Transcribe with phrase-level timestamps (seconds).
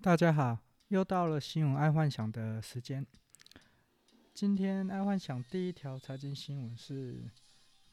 [0.00, 0.56] 大家好，
[0.88, 3.04] 又到了新闻爱幻想的时间。
[4.32, 7.28] 今天爱幻想第一条财经新闻是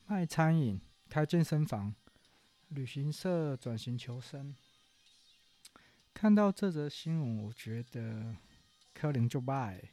[0.05, 0.79] 卖餐饮、
[1.10, 1.96] 开健身房、
[2.68, 4.55] 旅行社转型求生。
[6.13, 8.35] 看到这则新闻，我觉得
[8.94, 9.90] 可能就败。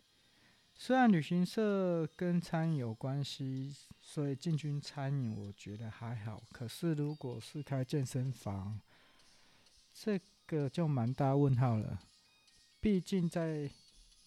[0.75, 6.43] 虽然旅行社跟餐饮有关系，所以进军餐饮我觉得还好。
[6.53, 8.79] 可是如果是开健身房，
[9.95, 10.21] 这
[10.53, 11.99] 这个就蛮大问号了。
[12.79, 13.71] 毕竟在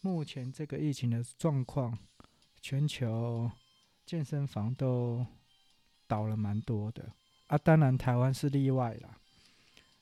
[0.02, 1.96] 目前这个疫情的状况，
[2.60, 3.52] 全球
[4.08, 5.24] 健身房都
[6.08, 7.12] 倒了蛮多的
[7.46, 7.56] 啊。
[7.56, 9.20] 当然台湾是例外啦。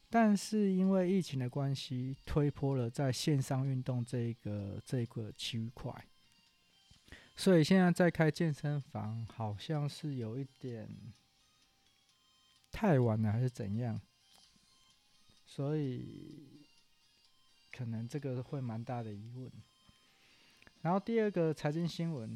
[0.09, 5.93] 但是因为疫情的关系，推波了在线上运动这个这个区块。
[7.35, 10.87] 所以现在在开健身房，好像是有一点
[12.71, 13.99] 太晚了，还是怎样？
[15.55, 16.65] 所以
[17.71, 19.51] 可能这个会蛮大的疑问。
[20.81, 22.35] 然后第二个财经新闻，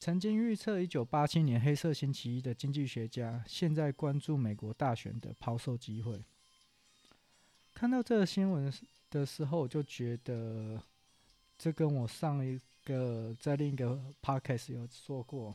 [0.00, 6.18] 曾经预测一九八七年黑色星期一的经济学家，现在关注美国大选的抛售机会。
[7.74, 8.72] 看到这个新闻
[9.10, 10.82] 的时候，我就觉得
[11.58, 15.54] 这跟我上一个在另一个 podcast 有说过，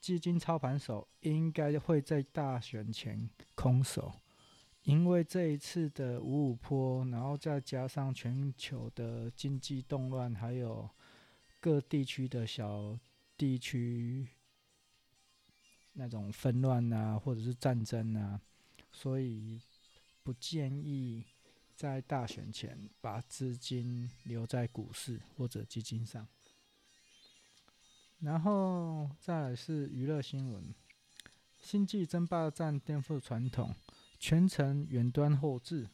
[0.00, 4.12] 基金操盘手应该会在大选前空手，
[4.82, 10.88] 因为这一次的五五坡，然后再加上全球的经济动乱，还有
[11.60, 12.98] 各地区的小
[13.36, 14.28] 地区
[15.92, 18.40] 那种纷乱啊，或者是战争啊，
[18.90, 19.60] 所以
[20.22, 21.24] 不建议。
[21.76, 26.28] 在大选前把资金留在股市或者基金上，
[28.18, 30.62] 然后再来是娱乐新闻，
[31.58, 33.74] 《星际争霸战》颠覆传统，
[34.20, 35.88] 全程远端后置，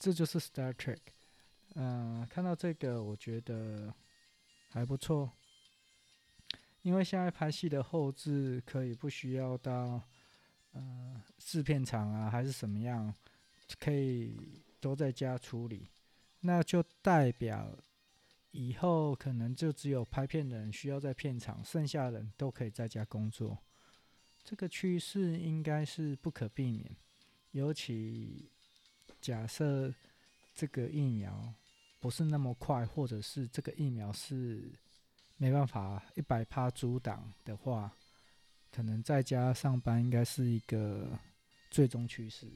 [0.00, 0.98] 这就是 Star Trek。
[1.76, 3.94] 嗯，看到这个我觉得
[4.70, 5.30] 还不错，
[6.82, 10.02] 因为现在拍戏的后置可以不需要到
[10.72, 13.14] 呃制片厂啊，还是什么样，
[13.78, 14.64] 可以。
[14.80, 15.90] 都在家处理，
[16.38, 17.76] 那就代表
[18.52, 23.58] 以后可能就只有拍片的人需要在片场，剩下的人都可以在家工作。
[24.44, 26.96] 这个趋势应该是不可避免，
[27.52, 28.50] 尤其
[29.20, 29.92] 假设
[30.54, 31.54] 这个疫苗
[31.98, 34.72] 不是那么快，或者是这个疫苗是
[35.36, 37.92] 没办法一百趴阻挡的话，
[38.70, 41.18] 可能在家上班应该是一个
[41.70, 42.46] 最终趋势。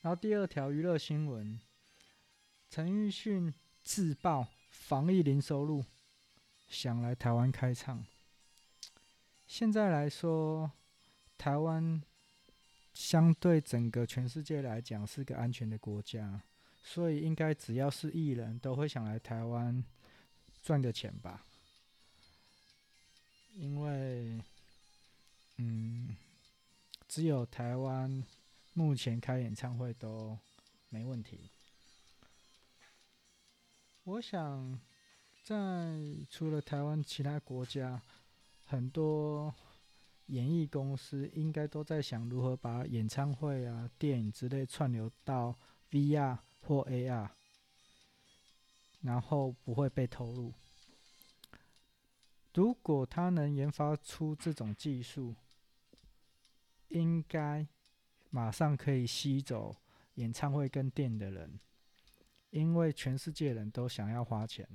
[0.00, 1.60] 然后第二条娱乐新闻，
[2.70, 3.52] 陈奕迅
[3.82, 5.84] 自曝防疫零收入，
[6.68, 8.04] 想来台湾开唱。
[9.46, 10.72] 现在来说，
[11.36, 12.02] 台湾
[12.92, 16.40] 相对整个全世界来讲是个安全的国家，
[16.82, 19.84] 所以应该只要是艺人都会想来台湾
[20.62, 21.44] 赚个钱吧。
[23.54, 24.40] 因为，
[25.56, 26.16] 嗯，
[27.08, 28.24] 只有台湾。
[28.74, 30.38] 目前开演唱会都
[30.88, 31.50] 没问题。
[34.04, 34.80] 我想，
[35.44, 38.00] 在除了台湾，其他国家
[38.64, 39.54] 很多
[40.26, 45.58] 演艺公司应该都在想如何把演唱会啊、电影之类串流到
[45.90, 47.30] VR 或 AR，
[49.02, 50.52] 然后不会被偷录。
[52.54, 55.34] 如果他能研发出这种技术，
[56.88, 57.66] 应该。
[58.34, 59.76] 马上可以吸走
[60.14, 61.60] 演唱会跟电影的人，
[62.48, 64.66] 因为全世界人都想要花钱，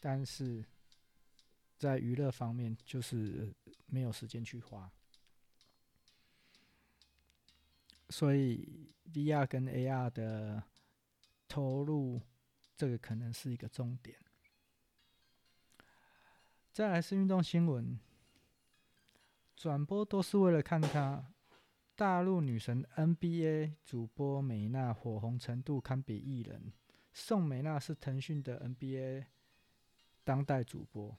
[0.00, 0.64] 但是
[1.78, 3.54] 在娱乐方面就是
[3.86, 4.90] 没有时间去花，
[8.10, 10.62] 所以 VR 跟 AR 的
[11.46, 12.20] 投入，
[12.76, 14.18] 这个可能是一个重点。
[16.72, 17.98] 再来是运动新闻，
[19.56, 21.32] 转播都是为了看他。
[21.94, 26.72] 大陆女神 NBA 主播美娜火红程度堪比艺人，
[27.12, 29.26] 宋美娜是腾讯的 NBA
[30.22, 31.16] 当代主播。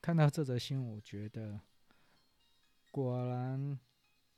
[0.00, 1.60] 看到这则新闻，我觉得
[2.90, 3.78] 果然，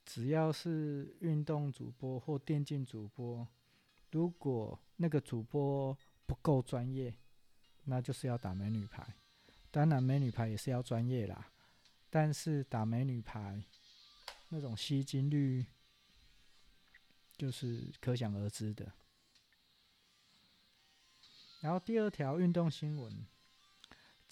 [0.05, 3.47] 只要是运动主播或电竞主播，
[4.11, 7.13] 如果那个主播不够专业，
[7.85, 9.15] 那就是要打美女牌。
[9.71, 11.51] 当然，美女牌也是要专业啦，
[12.09, 13.63] 但是打美女牌。
[14.55, 15.65] 那种吸金率，
[17.35, 18.93] 就是可想而知的。
[21.61, 23.25] 然后第二条运动新闻：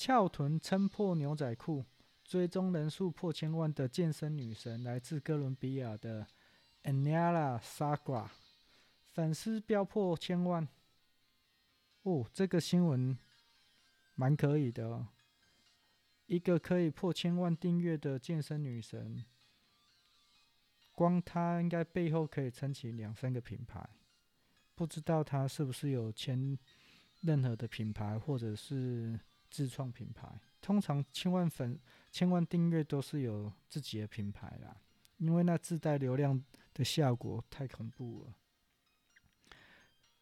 [0.01, 1.85] 翘臀撑破牛仔裤，
[2.23, 6.25] 追踪人数破千万的健身女神来自哥伦比亚的
[6.85, 8.27] Anela Sagra，
[9.05, 10.67] 粉丝飙破千万。
[12.01, 13.15] 哦，这个新闻
[14.15, 15.09] 蛮可以的哦。
[16.25, 19.23] 一个可以破千万订阅的健身女神，
[20.93, 23.87] 光她应该背后可以撑起两三个品牌。
[24.73, 26.57] 不知道她是不是有签
[27.19, 29.19] 任何的品牌，或者是
[29.51, 30.27] 自创品牌？
[30.61, 31.79] 通常千万粉、
[32.11, 34.81] 千万订阅都是有自己的品牌啦，
[35.17, 36.43] 因为那自带流量
[36.73, 38.33] 的效果太恐怖了。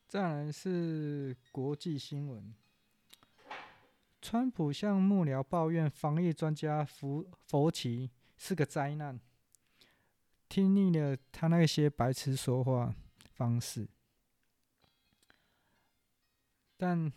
[0.08, 2.56] 再来是国际新闻，
[4.22, 9.20] 川普向幕僚抱怨防疫专家福佛奇是个灾难，
[10.48, 12.96] 听腻了他那些白痴说话
[13.34, 13.88] 方式。
[16.76, 17.12] 但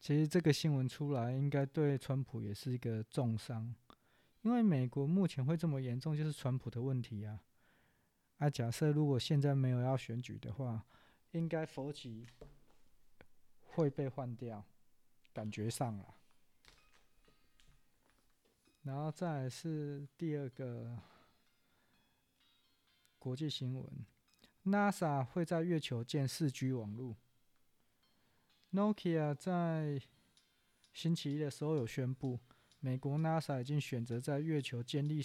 [0.00, 3.74] 其实这个新闻出来，应该对川普也是一个重伤，
[4.42, 7.40] 因为美国目前会这么严重，就是川普的问题啊。
[8.38, 10.84] 啊，假设如果现在没有要选举的话。
[11.32, 12.26] 应该佛奇
[13.68, 14.64] 会被换掉，
[15.32, 16.16] 感觉上了。
[18.82, 20.98] 然后再是第二个
[23.16, 23.86] 国际新闻
[24.64, 27.14] ：NASA 会在月球建四 G 网络。
[28.72, 30.00] Nokia 在
[30.92, 32.38] 星期一的时候有宣布，
[32.78, 35.24] 美国 NASA 已经选择在月球建立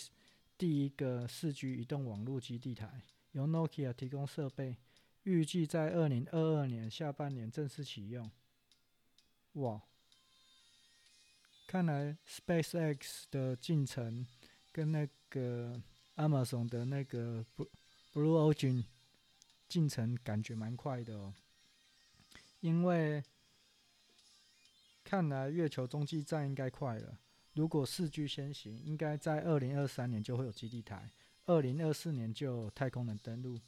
[0.57, 3.03] 第一个四 G 移动网络基地台，
[3.33, 4.77] 由 Nokia 提供设备。
[5.24, 8.30] 预计在二零二二年下半年正式启用。
[9.53, 9.81] 哇，
[11.68, 14.25] 看来 SpaceX 的进程
[14.71, 15.81] 跟那个
[16.15, 17.44] Amazon 的那个
[18.13, 18.83] Blue Origin
[19.68, 21.33] 进程感觉蛮快的哦。
[22.59, 23.24] 因为
[25.06, 27.18] 看来月球中继站应该快了。
[27.54, 31.10] 如果四 G 先行，应该在二零二三年就会有基地台，
[31.46, 33.62] 二零二四年就有太空人登陆。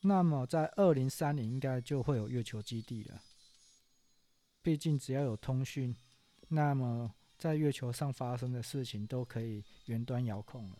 [0.00, 3.22] 那么，在二零三零应该就会有月球基地了。
[4.60, 5.96] 毕竟只要有通讯，
[6.48, 10.78] 那么在月球上发生的事情都可以远端遥控了。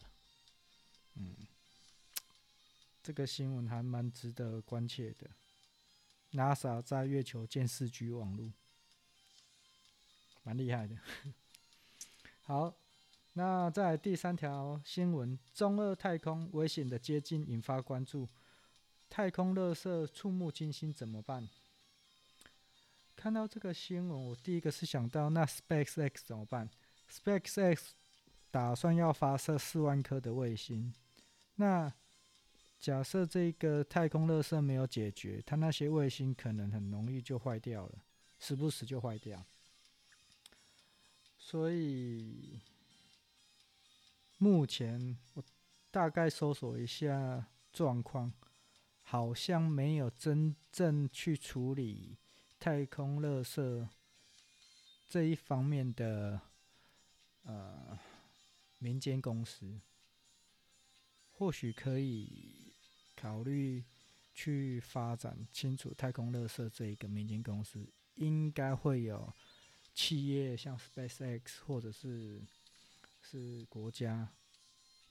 [1.15, 1.35] 嗯，
[3.03, 5.31] 这个新闻还蛮值得关切的。
[6.33, 8.53] NASA 在月球建四 G 网络，
[10.43, 10.97] 蛮厉害的。
[12.43, 12.75] 好，
[13.35, 18.29] 那在第三条新闻，中二太空危险的接近引发关注。
[19.11, 21.49] 太空垃圾触目惊心，怎么办？
[23.17, 26.69] 看到这个新闻，我第一个是想到，那 SpaceX 怎么办
[27.11, 27.89] ？SpaceX
[28.51, 30.95] 打算要发射四万颗的卫星，
[31.57, 31.93] 那
[32.79, 37.99] 假设这个太空垃圾没有解决，它那些卫星可能很容易就坏掉了，
[38.39, 39.45] 时不时就坏掉。
[41.51, 42.61] 所以
[44.37, 45.43] 目前我
[45.91, 48.31] 大概搜索一下状况。
[49.11, 52.19] 好像没有真正去处理
[52.61, 53.89] 太空垃圾
[55.09, 56.39] 这一方面的
[57.45, 57.99] 呃
[58.79, 59.81] 民间公司，
[61.33, 62.75] 或许可以
[63.17, 63.83] 考虑
[64.35, 69.33] 去发展清楚太空垃圾这一个民间公司，应该会有
[69.99, 72.41] 企业像 SpaceX 或者是
[73.21, 74.29] 是国家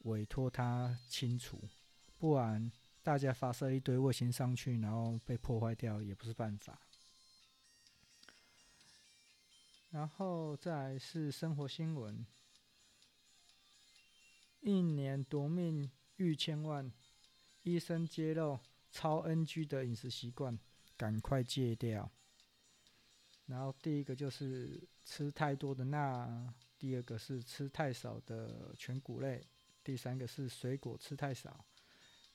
[0.03, 1.61] 委托他清除，
[2.17, 2.71] 不然。
[3.03, 6.79] 大家发射一堆卫星上去，然后被破坏掉，也不是办法。
[9.89, 12.25] 然后再来是生活新闻：
[14.61, 16.91] 一年夺命逾千万，
[17.63, 18.59] 医生揭露
[18.91, 20.57] 超 NG 的饮食习惯，
[20.97, 22.11] 赶快戒掉。
[23.47, 29.43] 然后第一个就是吃太多的钠，第二个是吃太少的全谷类，
[29.83, 31.65] 第三个是水果吃太少。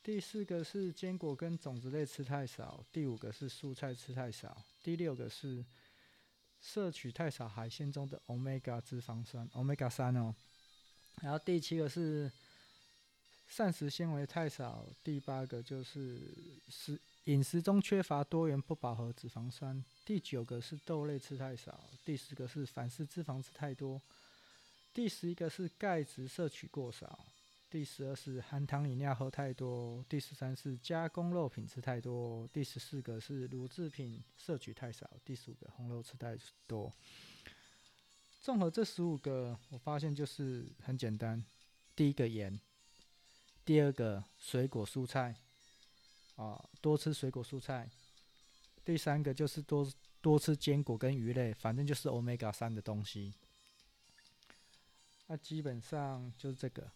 [0.03, 5.65] 第四个是坚果跟种子类吃太少，第五个是蔬菜吃太少，第六个是
[6.61, 10.35] 摄取太少海鲜中的 Omega 脂肪酸 Omega 三哦，
[11.21, 12.33] 然后第七个是
[13.47, 24.03] 膳食纤维太少，第八个就是食饮食中缺乏多元不饱和脂肪酸，第九个是豆类吃太少，第十个是反式脂肪吃太多，
[24.93, 27.19] 第十一个是钙质摄取过少。
[27.71, 36.37] 第十二是含糖饮料喝太多，第十三是加工肉品吃太多，第十四个是乳制品摄取太少，第十五个红肉吃太
[36.67, 36.93] 多。
[38.43, 41.43] 综合这十五个，我发现就是很简单：
[41.95, 42.61] 第一个盐，
[43.65, 45.37] 第二个水果蔬菜，
[46.37, 47.87] 啊，多吃水果蔬菜；
[48.85, 49.87] 第三个就是多
[50.21, 53.35] 多吃坚果跟鱼类，反正就是 Omega 三的东西。
[55.27, 56.91] 那基本上就是这个。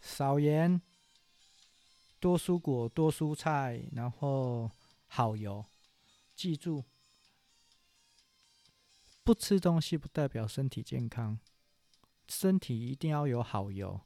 [0.00, 0.82] 少盐，
[2.18, 4.68] 多蔬果，多蔬菜，然后
[5.06, 5.64] 好油。
[6.34, 6.82] 记住，
[9.22, 11.38] 不吃东西不代表身体健康，
[12.26, 14.00] 身体一定要有好油，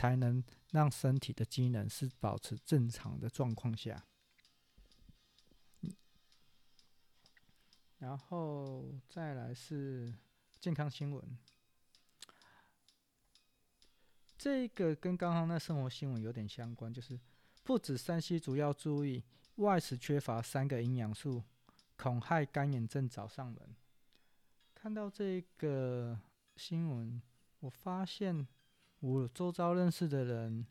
[0.00, 4.02] 才能让身体的机能是保持正常的状况下。
[7.98, 10.10] 然后再来是
[10.58, 11.38] 健康新闻，
[14.38, 17.20] 这个跟刚刚那生活新闻有点相关，就是
[17.62, 19.22] 不止山西主要注意，
[19.56, 21.44] 外食缺乏三个营养素，
[21.98, 23.76] 恐害干眼症找上门。
[24.74, 26.18] 看到这个
[26.56, 27.20] 新闻，
[27.58, 28.48] 我发现
[29.00, 30.66] 我周遭认识的人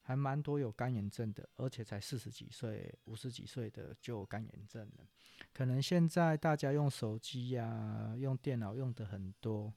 [0.00, 5.06] 还蛮多有干眼症的，而且才四十几岁、五十几岁的就有干眼症了。
[5.52, 9.72] 可能现在大家用手机呀、用电脑用的很多，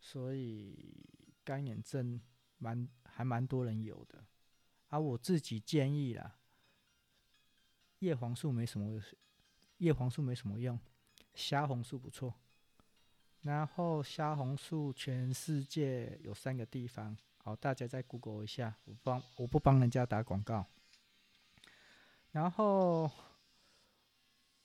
[0.00, 0.94] 所以
[1.44, 2.20] 干眼症
[2.58, 4.24] 蛮还蛮多人有的。
[4.88, 6.38] 而、我自己建议啦，
[7.98, 9.00] 叶黄素没什么。
[9.78, 10.80] 叶黄素没什么用，
[11.34, 12.32] 虾红素不错。
[13.46, 20.66] 然后虾红素全世界有三个地方，好，大家再 Google 一下，我帮我不帮人家打广告。
[22.32, 23.08] 然后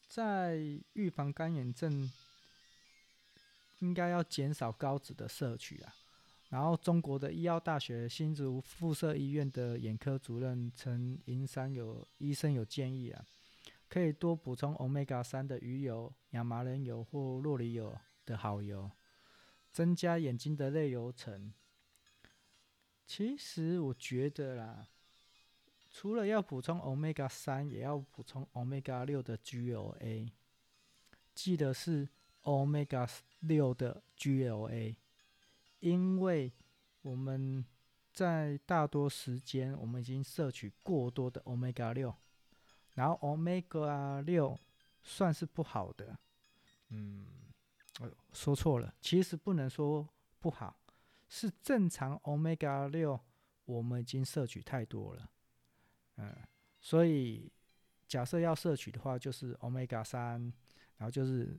[0.07, 0.57] 在
[0.93, 2.11] 预防干眼症，
[3.79, 5.93] 应该要减少高脂的摄取啊。
[6.50, 13.23] 然后中国的医药大学新竹附设医院的眼科主任陈银山有医生有建议啊。
[13.88, 18.91] 可以多补充 Omega 三的鱼油、亚麻仁油或洛梨油的好油，
[19.71, 21.53] 增加眼睛的泪油层。
[23.05, 24.87] 其实我觉得啦，
[25.91, 30.31] 除了要补充 Omega 三，也要补充 Omega 六的 GLA。
[31.33, 32.07] 记得是
[32.43, 33.09] Omega
[33.39, 34.95] 六的 GLA，
[35.79, 36.53] 因为
[37.01, 37.65] 我们
[38.13, 42.15] 在大多时间我们已经摄取过多的 Omega 六。
[42.93, 44.59] 然后 Omega 六
[45.01, 46.17] 算是不好的，
[46.89, 47.25] 嗯，
[48.34, 50.08] 说错了，其实不能说
[50.39, 50.79] 不好，
[51.27, 53.20] 是正常 Omega 六
[53.65, 55.29] 我们已经摄取太多了，
[56.17, 56.36] 嗯，
[56.79, 57.51] 所以
[58.08, 60.41] 假设要摄取的话，就是 Omega 三，
[60.98, 61.58] 然后就是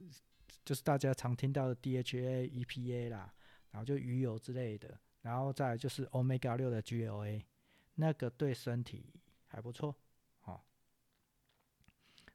[0.64, 3.32] 就是大家常听到的 DHA、EPA 啦，
[3.70, 7.44] 然后就鱼油之类的，然后再就是 Omega 六的 GLA，
[7.94, 9.12] 那个对身体
[9.46, 9.96] 还不错。
[10.44, 10.60] 哦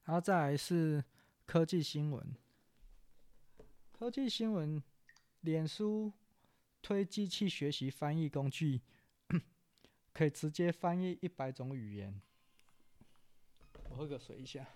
[0.04, 1.04] 然后再来是
[1.46, 2.26] 科技新闻，
[3.98, 4.84] 科技新闻，
[5.42, 6.14] 脸书
[6.84, 8.80] 推机器学习翻译工具，
[10.14, 12.22] 可以直接翻译一百种语言。
[13.90, 14.68] 我喝个水一下。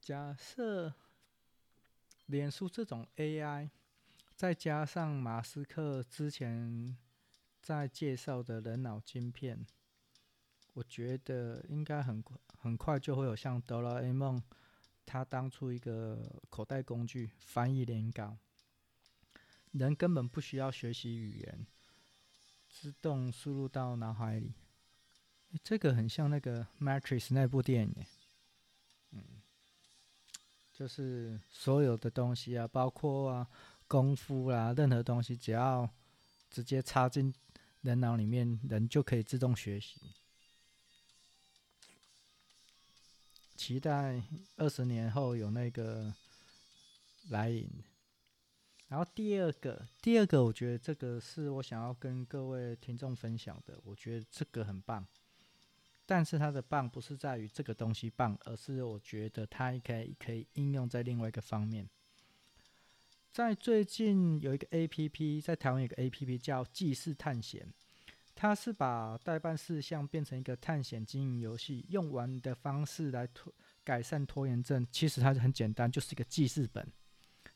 [0.00, 0.94] 假设
[2.24, 3.68] 脸书这种 AI，
[4.34, 6.96] 再加上马斯克之前。
[7.60, 9.66] 在介绍的人脑晶片，
[10.78, 12.22] 我觉得应该很
[12.56, 14.40] 很快就会有像哆啦 A 梦，
[15.04, 18.38] 他当初一个口袋工具翻译连稿，
[19.72, 21.66] 人根本不需要学习语言，
[22.68, 24.52] 自动输入到脑海里。
[25.64, 28.06] 这个很像那个《Matrix》那部电影，
[29.10, 29.24] 嗯，
[30.72, 33.48] 就是所有的东西啊，包括啊
[33.88, 35.90] 功夫啦、啊，任何东西只要
[36.48, 37.34] 直接插进。
[37.82, 40.00] 人脑里面，人就可以自动学习。
[43.58, 44.22] 期待
[44.56, 46.14] 二十年后有那个
[47.30, 47.68] 来临。
[48.86, 53.78] 然后第二个，第二个，我觉得这个是我想要跟各位听众分享的。
[53.82, 55.04] 我觉得这个很棒，
[56.06, 61.90] 但是它的棒不是在于这个东西棒，而是我觉得它可以可以应用在另外一个方面。
[63.32, 67.66] 在最近有一个 APP，在台湾有个 APP 叫《记事探险》，
[68.40, 73.52] 它是把代办事项变成一个探险经营游戏，用玩的方式来拖
[73.82, 74.86] 改善拖延症。
[74.92, 76.86] 其实它是很简单，就是一个记事本。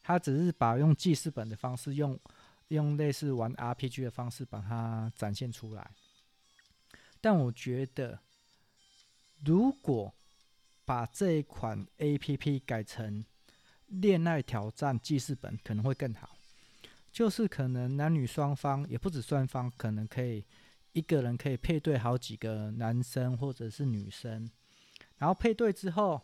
[0.03, 2.19] 它只是把用记事本的方式，用
[2.67, 5.89] 用类似玩 RPG 的方式把它展现出来。
[7.21, 8.19] 但我觉得，
[9.45, 10.12] 如果
[10.85, 13.25] 把这一款 APP 改成
[13.87, 16.37] 恋爱挑战记事本可能会更好，
[17.12, 20.45] 就是可能男女双方也不止双方，可能可以
[20.93, 24.51] 一个人可以配对好几个男生或者是女生，
[25.19, 26.21] 然后配对之后，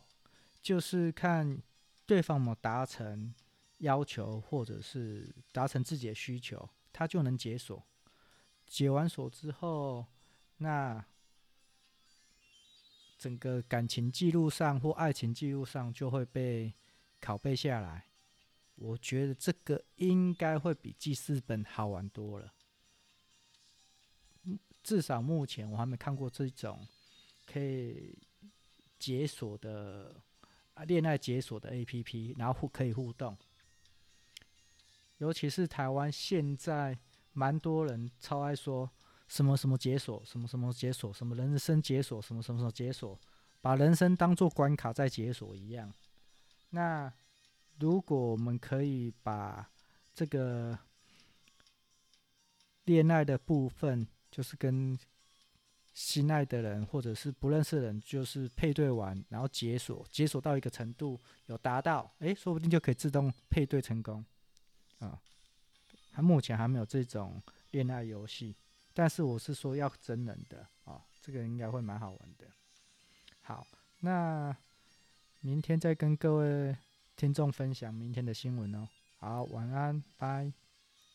[0.62, 1.60] 就是看
[2.06, 3.34] 对方有达成
[3.78, 7.84] 要求或者是达成自己的需求，他就能解锁。
[8.66, 10.06] 解完锁之后，
[10.58, 11.04] 那
[13.18, 16.74] 整个感情记录上或爱情记录上就会被。
[17.20, 18.06] 拷贝下来，
[18.76, 22.54] 我觉得这个应该会比记事本好玩多了。
[24.82, 26.86] 至少目前我还没看过这种
[27.46, 28.18] 可以
[28.98, 30.14] 解锁的
[30.74, 33.36] 啊恋爱解锁的 APP，然后互可以互动。
[35.18, 36.96] 尤其是台湾现在
[37.32, 38.88] 蛮多人超爱说
[39.26, 43.18] 什么什么解锁，什么什么解锁，什么人生解锁，什么什么什么解锁，
[43.60, 45.92] 把人生当做关卡在解锁一样。
[46.70, 47.12] 那
[47.78, 49.70] 如果我们可以把
[50.14, 50.78] 这个
[52.84, 54.06] 恋爱的部分，
[54.38, 54.96] 就是跟
[55.94, 64.24] 心爱的人或者是不认识的人，就是配对完，然后解锁，解锁到一个程度有达到，诶，说不定就可以自动配对成功。
[65.00, 65.20] 啊，
[66.12, 67.42] 他目前还没有这种
[67.72, 68.54] 恋爱游戏，
[68.94, 72.46] 但是我是说要真人的啊，这个应该会蛮好玩的。
[73.42, 73.66] 好，
[73.98, 74.56] 那
[75.40, 76.76] 明天再跟各位
[77.16, 78.88] 听众分享明天的新闻哦。
[79.16, 80.67] 好，晚安，拜。